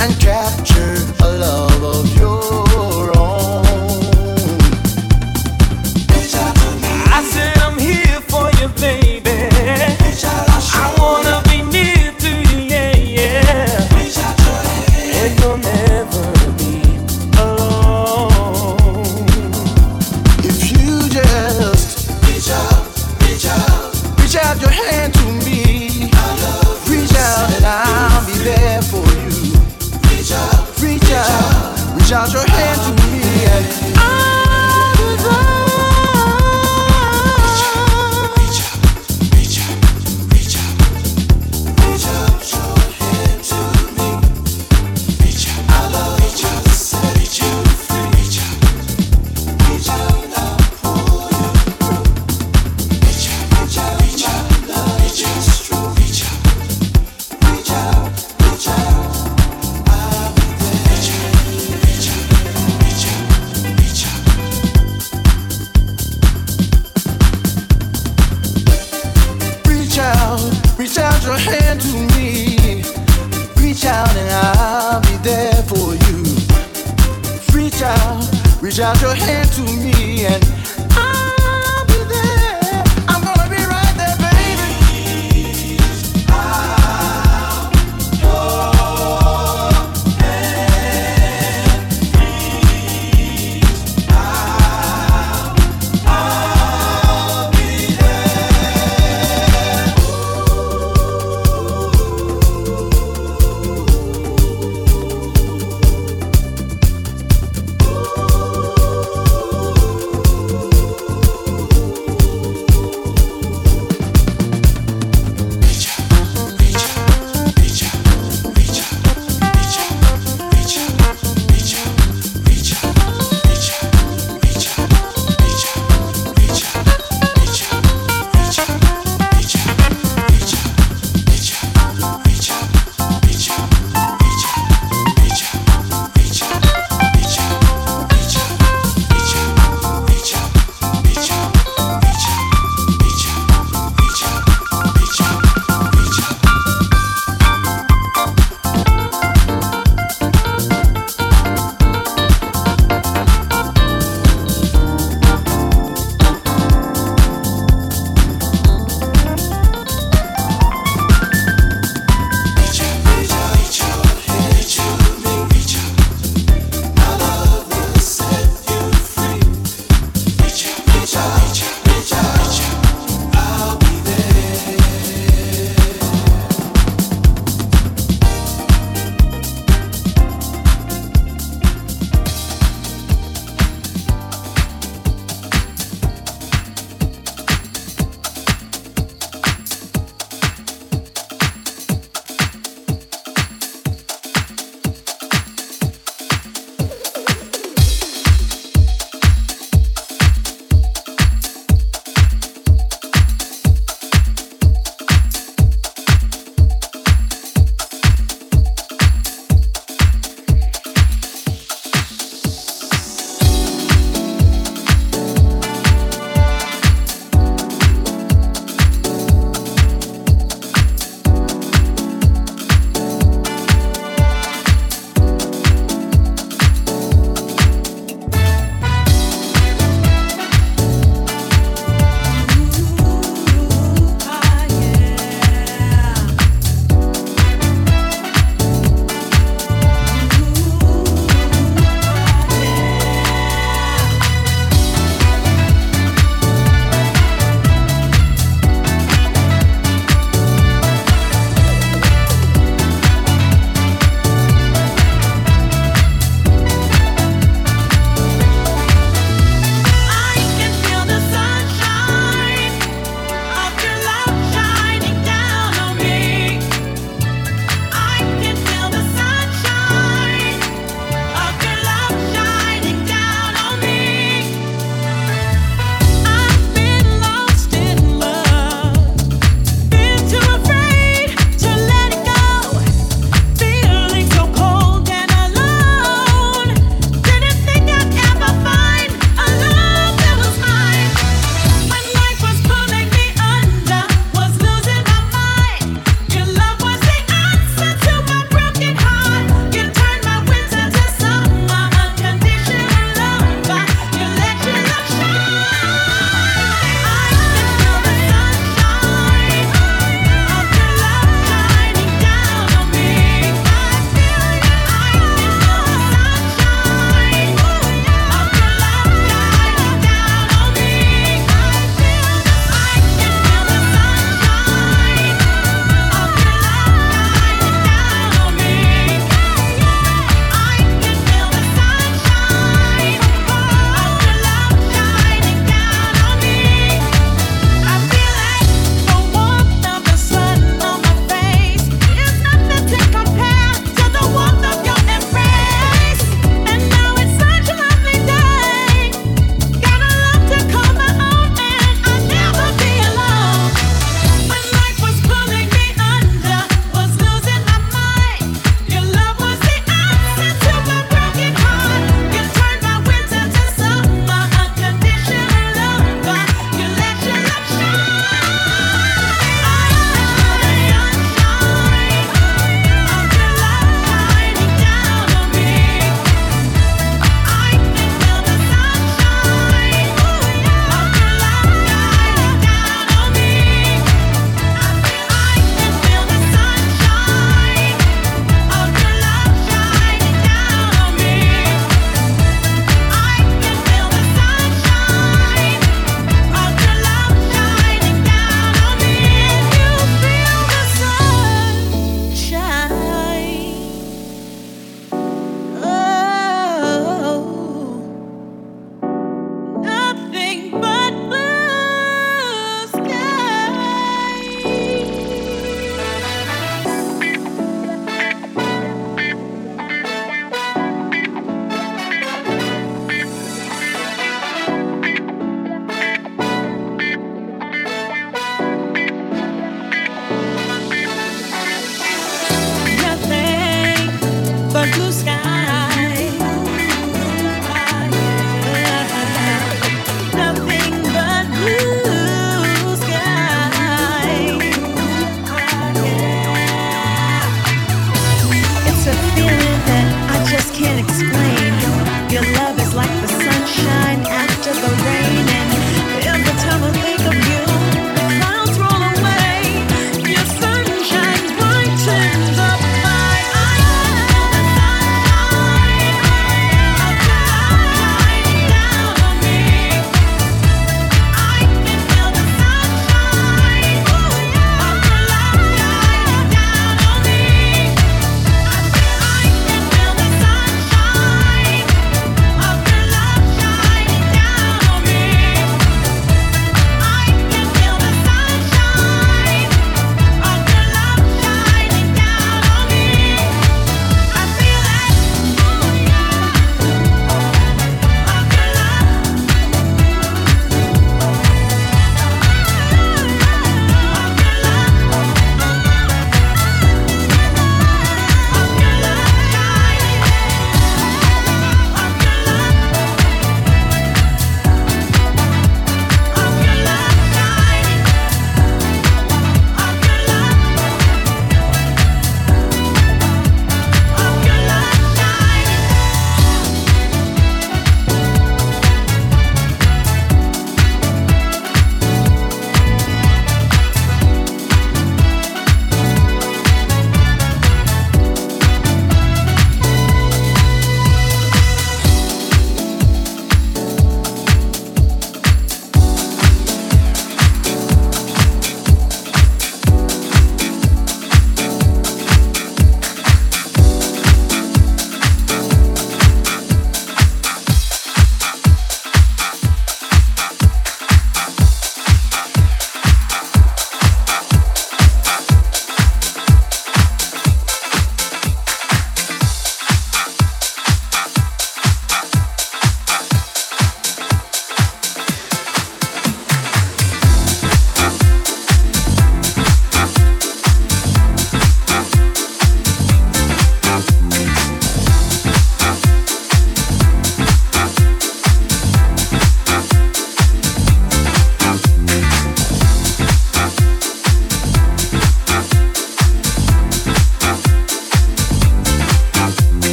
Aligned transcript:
and 0.00 0.18
capture 0.18 0.96
a 1.20 1.28
love. 1.38 1.59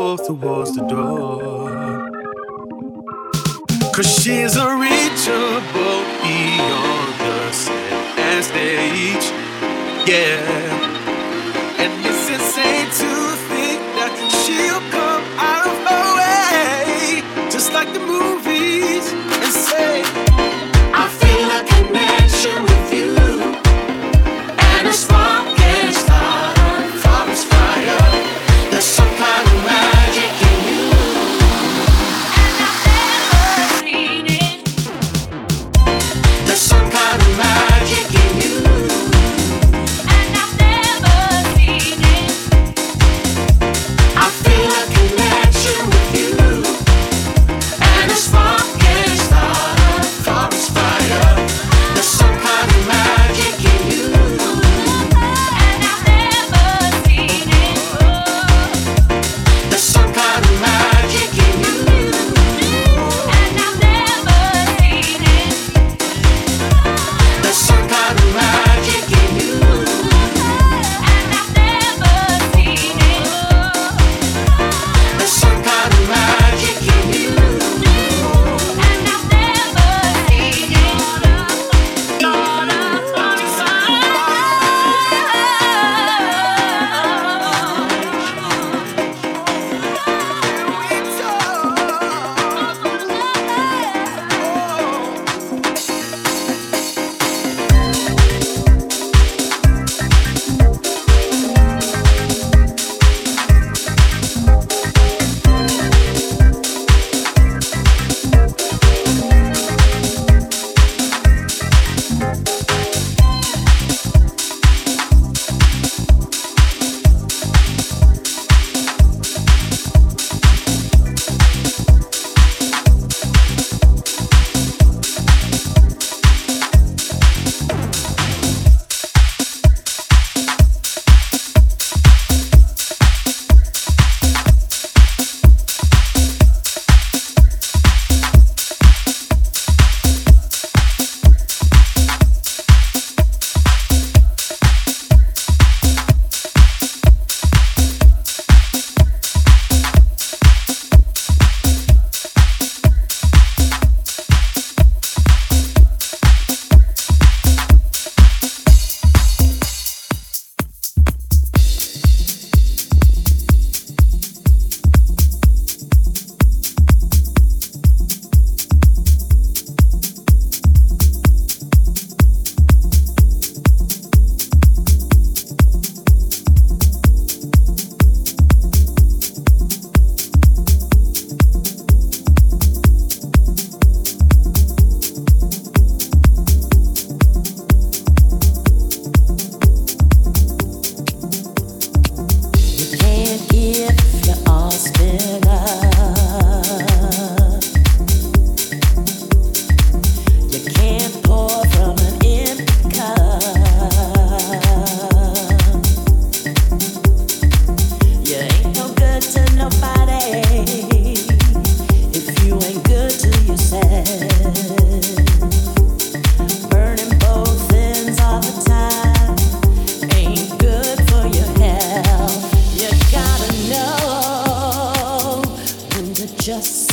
Forth 0.00 0.26
towards 0.26 0.74
the 0.76 0.84
door. 0.86 1.68
Cause 3.94 4.10
she's 4.22 4.56
unreachable 4.56 5.89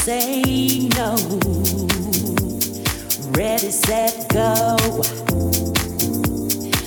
say 0.08 0.88
no. 0.96 1.16
Ready, 3.36 3.72
set, 3.72 4.30
go. 4.30 4.78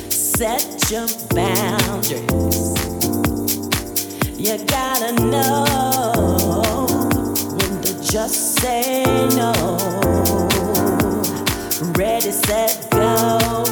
Set 0.09 0.91
your 0.91 1.07
boundaries. 1.35 2.71
You 4.39 4.57
gotta 4.65 5.13
know 5.23 6.87
when 7.59 7.83
to 7.83 7.93
just 8.03 8.59
say 8.59 9.05
no. 9.37 9.53
Ready, 11.99 12.31
set, 12.31 12.89
go. 12.91 13.65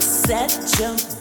Set 0.00 0.50
your 0.80 1.11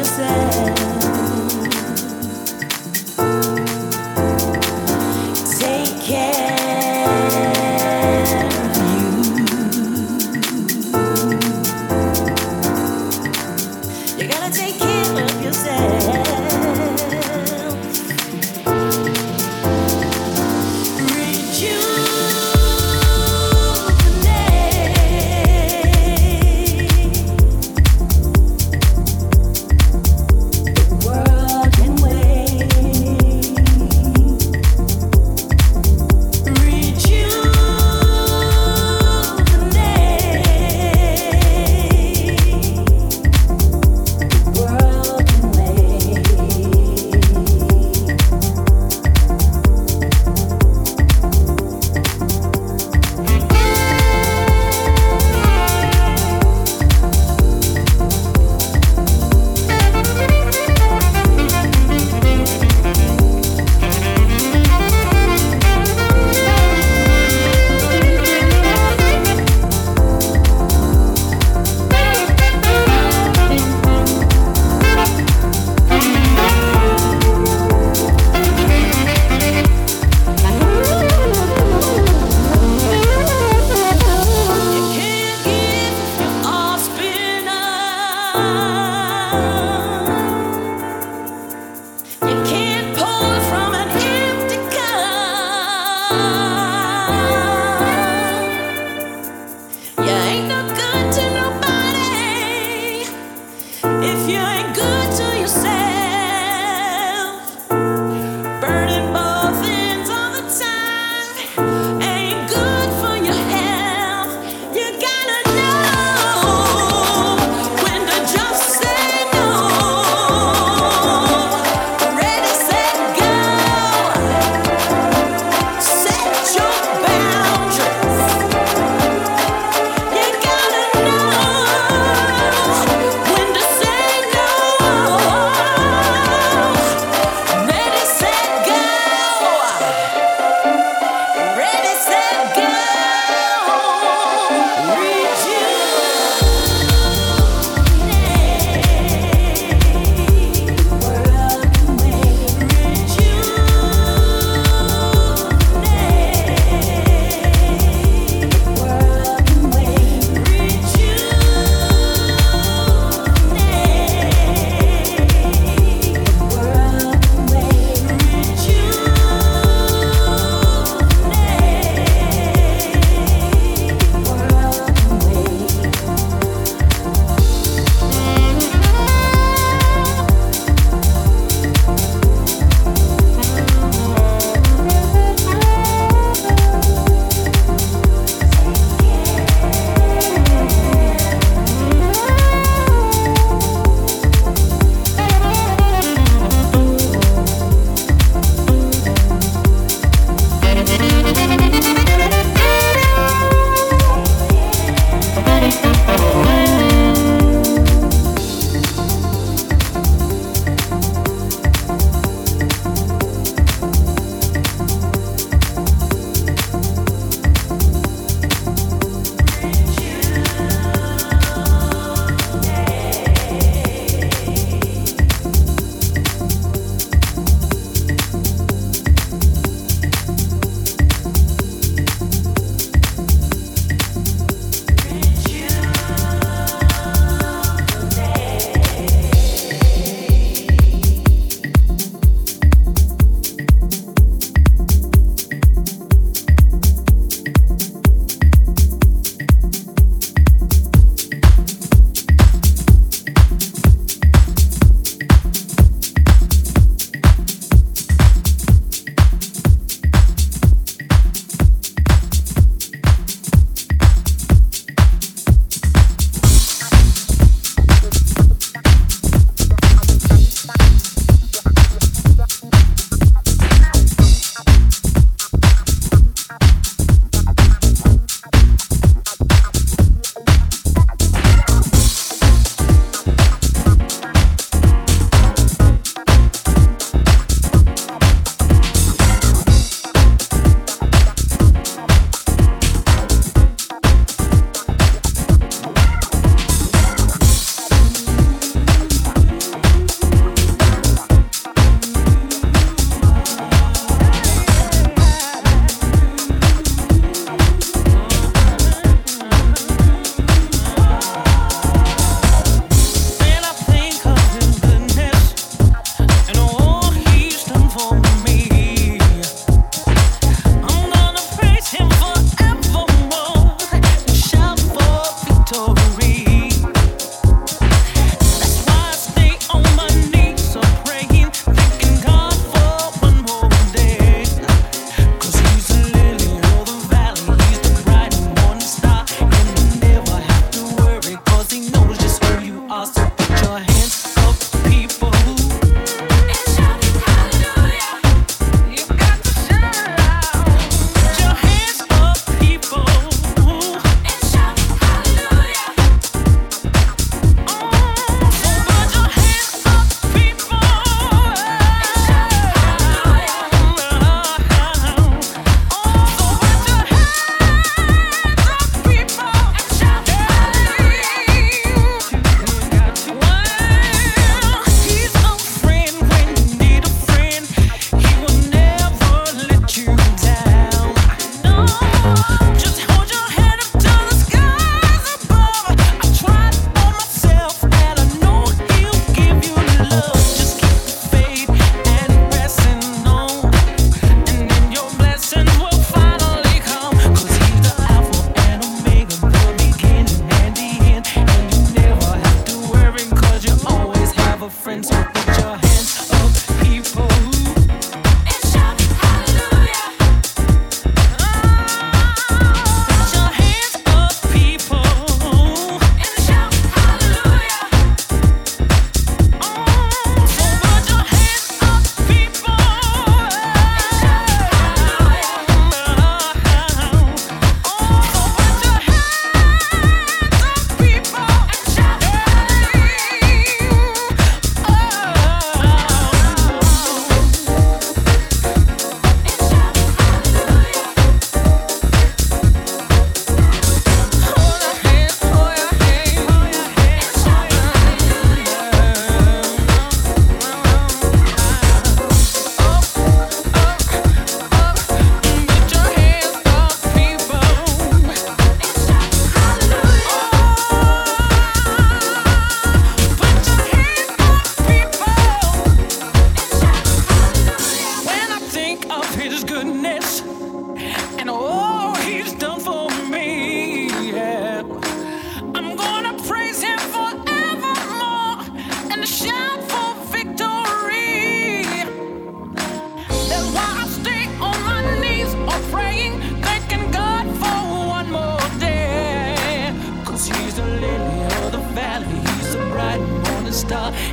yourself. 0.00 0.69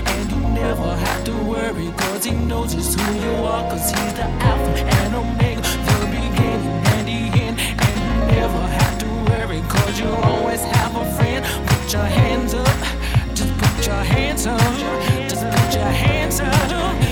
And 0.05 0.31
you 0.31 0.39
never 0.49 0.95
have 0.95 1.23
to 1.25 1.33
worry, 1.43 1.91
cause 1.97 2.23
he 2.25 2.31
knows 2.31 2.73
just 2.73 2.99
who 2.99 3.13
you 3.19 3.33
are, 3.45 3.63
cause 3.69 3.89
he's 3.89 4.13
the 4.13 4.27
Alpha 4.49 4.71
and 4.99 5.15
Omega, 5.15 5.61
the 5.61 6.05
beginning 6.07 6.85
and 6.95 7.07
the 7.07 7.19
end. 7.43 7.59
And 7.85 7.93
you 8.01 8.35
never 8.35 8.63
have 8.79 8.97
to 8.99 9.07
worry, 9.29 9.61
cause 9.69 9.99
you 9.99 10.09
always 10.09 10.61
have 10.61 10.95
a 10.95 11.05
friend. 11.15 11.45
Put 11.67 11.93
your 11.93 12.03
hands 12.03 12.53
up, 12.53 12.77
just 13.33 13.53
put 13.57 13.85
your 13.85 14.03
hands 14.03 14.45
up, 14.45 14.59
just 15.29 15.43
put 15.43 15.73
your 15.73 15.91
hands 16.05 16.39
up. 16.39 17.06